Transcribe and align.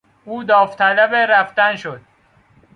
او 0.25 0.43
داوطلب 0.43 1.13
رفتن 1.15 1.75
شد. 1.75 2.01